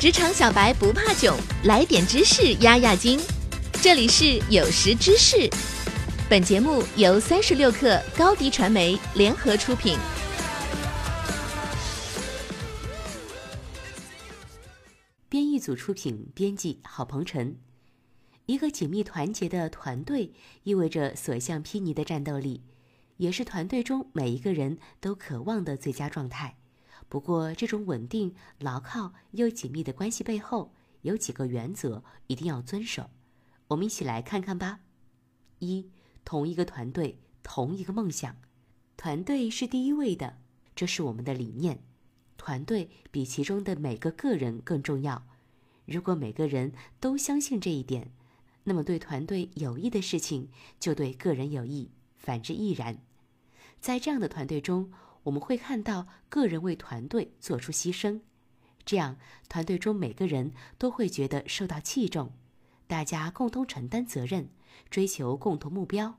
[0.00, 3.18] 职场小白不怕囧，来点知识压压惊。
[3.82, 5.50] 这里是有识知识，
[6.30, 9.98] 本节目由三十六克高低传媒联合出品。
[15.28, 17.56] 编译组出品，编辑郝鹏程。
[18.46, 22.62] 一个紧密团结的团队，意味着所向披靡的战斗力，
[23.16, 26.57] 也是团队中每一个人都渴望的最佳状态。
[27.08, 33.10] 不过，这种稳定、牢靠又紧密的关系背后，有几个原则一定要遵守。
[33.68, 34.80] 我们一起来看看吧。
[35.58, 35.90] 一，
[36.24, 38.36] 同一个团队，同一个梦想，
[38.96, 40.38] 团队是第一位的，
[40.76, 41.82] 这是我们的理念。
[42.36, 45.26] 团队比其中的每个个人更重要。
[45.86, 48.12] 如果每个人都相信这一点，
[48.64, 52.98] 那么对团队有益的事情就对个人有益，反之亦然。
[53.80, 54.92] 在这样的团队中，
[55.28, 58.22] 我们会看到个人为团队做出牺牲，
[58.84, 62.32] 这样团队中每个人都会觉得受到器重，
[62.86, 64.48] 大家共同承担责任，
[64.90, 66.18] 追求共同目标。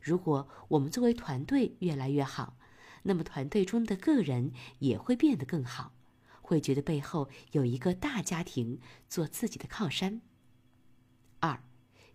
[0.00, 2.56] 如果我们作为团队越来越好，
[3.04, 5.92] 那么团队中的个人也会变得更好，
[6.42, 10.20] 会觉得背后有一个大家庭做自己的靠山。
[11.38, 11.62] 二，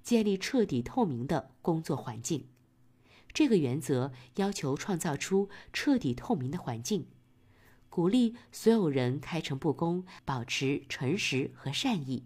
[0.03, 2.49] 建立彻底透明的工作环境。
[3.35, 7.05] 这个原则要求创造出彻底透明的环境，
[7.89, 12.23] 鼓励所有人开诚布公，保持诚实和善意，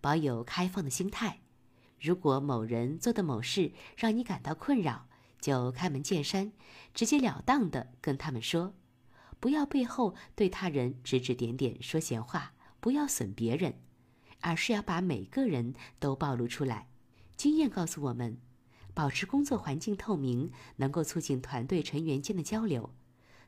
[0.00, 1.40] 保有开放的心态。
[2.00, 5.08] 如果某人做的某事让你感到困扰，
[5.40, 6.52] 就开门见山、
[6.94, 8.74] 直截了当的跟他们说，
[9.40, 13.74] 不要背后对他人指指点点、说闲话，不要损别人，
[14.40, 16.86] 而是要把每个人都暴露出来。
[17.36, 18.38] 经验告诉我们。
[18.94, 22.94] 保持工作环境透明，能够促进团队成员间的交流。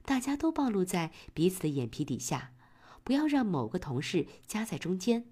[0.04, 2.52] 大家都暴露在彼此的眼皮底下，
[3.02, 5.26] 不要让某个同事夹在中间，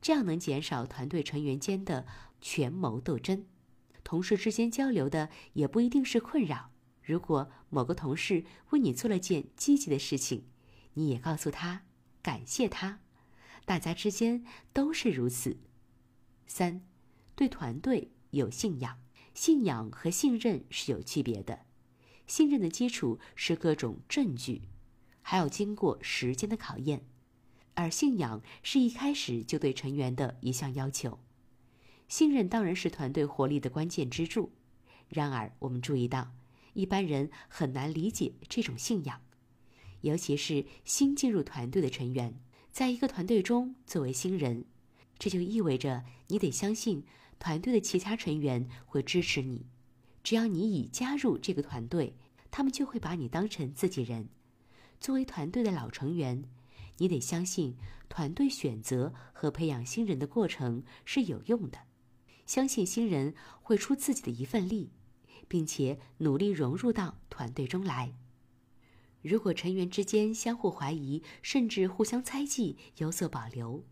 [0.00, 2.06] 这样能减少团队成员间的
[2.40, 3.46] 权谋斗争。
[4.04, 6.70] 同事之间交流的也不一定是困扰。
[7.02, 10.44] 如果某个同事为你做了件积极的事情，
[10.94, 11.82] 你也告诉他
[12.22, 13.00] 感谢他。
[13.64, 15.56] 大家之间都是如此。
[16.46, 16.82] 三，
[17.34, 18.98] 对团队有信仰。
[19.34, 21.60] 信仰和信任是有区别的，
[22.26, 24.62] 信任的基础是各种证据，
[25.22, 27.04] 还要经过时间的考验，
[27.74, 31.18] 而信仰是一开始就对成员的一项要求。
[32.08, 34.52] 信任当然是团队活力的关键支柱，
[35.08, 36.32] 然而我们注意到，
[36.74, 39.20] 一般人很难理解这种信仰，
[40.02, 42.38] 尤其是新进入团队的成员，
[42.70, 44.66] 在一个团队中作为新人，
[45.18, 47.04] 这就意味着你得相信。
[47.42, 49.66] 团队的其他成员会支持你，
[50.22, 52.14] 只要你已加入这个团队，
[52.52, 54.28] 他们就会把你当成自己人。
[55.00, 56.44] 作为团队的老成员，
[56.98, 57.76] 你得相信
[58.08, 61.80] 团队选择和培养新人的过程是有用的，
[62.46, 64.92] 相信新人会出自己的一份力，
[65.48, 68.14] 并且努力融入到团队中来。
[69.20, 73.84] 如果成员之间相互怀疑，甚至互相猜忌，有所保留，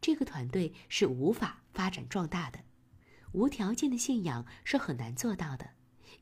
[0.00, 2.64] 这个团队是无法发展壮大的。
[3.32, 5.70] 无条件的信仰是很难做到的，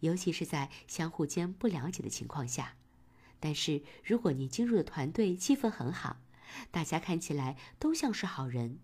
[0.01, 2.77] 尤其是在相互间不了解的情况下。
[3.39, 6.19] 但是，如果你进入的团队气氛很好，
[6.71, 8.79] 大家看起来都像是好人，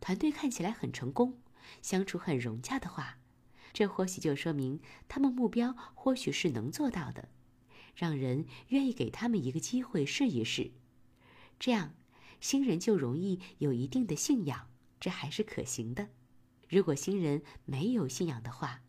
[0.00, 1.38] 团队看起来很成功，
[1.82, 3.18] 相处很融洽的话，
[3.72, 7.28] 这或许就说明他们目标或许是能做到的，
[7.94, 10.72] 让人愿意给他们一个机会试一试。
[11.58, 11.94] 这样，
[12.40, 16.08] 新人就容易有一定的信仰，这还是可行的。
[16.70, 18.82] 如果新人没有信仰的话，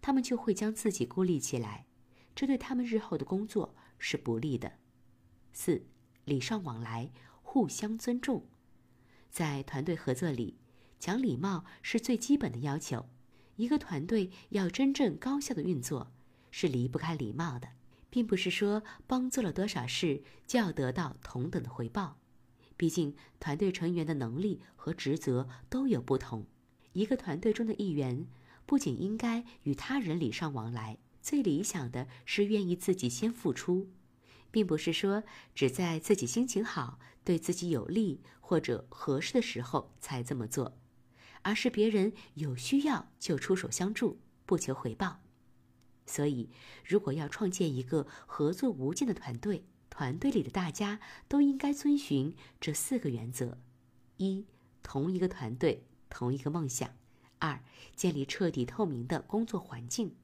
[0.00, 1.86] 他们就会将自己孤立起来，
[2.34, 4.72] 这对他们日后的工作是不利的。
[5.52, 5.84] 四，
[6.24, 8.46] 礼尚往来，互相尊重，
[9.30, 10.56] 在团队合作里，
[10.98, 13.06] 讲礼貌是最基本的要求。
[13.56, 16.10] 一个团队要真正高效的运作，
[16.50, 17.68] 是离不开礼貌的，
[18.08, 22.18] 并不是说帮做了多少事就要得到同等的回报，
[22.78, 26.46] 毕竟团队成员的能力和职责都有不同。
[26.96, 28.26] 一个团队中的一员，
[28.64, 33.90] 不仅应该与他人礼尚往来，最理想的是愿意自己先付出，
[34.50, 35.22] 并不是说
[35.54, 40.78] 只在自己心情好、对自己有利或者合适的时候才这么做，
[41.42, 45.20] 而是别人有需要就出手相助，不求回报。
[46.06, 46.48] 所以，
[46.82, 53.58] 如果要创建一个合作无间的团队，团队里的大家都应该遵循这四个原则：
[54.16, 54.46] 一、
[54.82, 55.84] 同一个团队。
[56.16, 56.88] 同一个梦想，
[57.40, 57.62] 二、
[57.94, 60.14] 建立彻底透明的工作环境，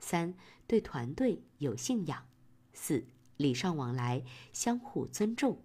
[0.00, 0.34] 三、
[0.66, 2.26] 对团队有信仰，
[2.74, 3.06] 四、
[3.36, 5.62] 礼尚往来，相互尊重，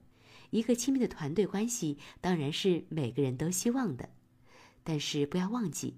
[0.51, 4.11] 一个亲密的团队关系当然是每个人都希望的，
[4.83, 5.97] 但是不要忘记，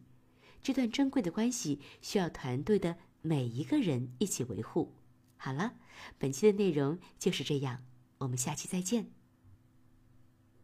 [0.61, 4.93] 这段珍贵的关系需要团队的每一个人一起维护。
[5.35, 5.73] 好了，
[6.17, 7.83] 本期的内容就是这样，
[8.19, 9.22] 我们下期再见。